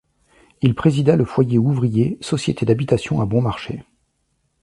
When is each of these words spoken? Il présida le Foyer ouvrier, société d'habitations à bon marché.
Il 0.63 0.73
présida 0.73 1.15
le 1.15 1.25
Foyer 1.25 1.59
ouvrier, 1.59 2.17
société 2.21 2.65
d'habitations 2.65 3.21
à 3.21 3.27
bon 3.27 3.39
marché. 3.39 3.83